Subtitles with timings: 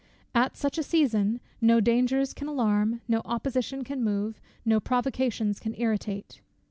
[0.33, 5.75] At such a season, no dangers can alarm, no opposition can move, no provocations can
[5.77, 6.41] irritate.